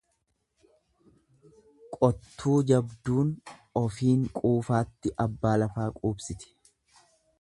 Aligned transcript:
Qottuu 1.97 2.55
jabduun 2.71 3.29
ofiin 3.83 4.25
quufaatti 4.41 5.13
abbaa 5.27 5.53
lafaa 5.65 5.87
quubsiti. 6.01 6.51